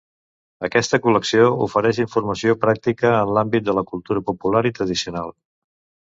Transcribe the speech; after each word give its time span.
Aquesta 0.67 0.99
col·lecció 1.01 1.49
ofereix 1.65 1.99
informació 2.03 2.55
pràctica 2.63 3.11
en 3.17 3.33
l'àmbit 3.39 3.67
de 3.67 3.75
la 3.81 3.83
cultura 3.91 4.23
popular 4.31 4.63
i 4.71 4.73
tradicional. 4.79 5.31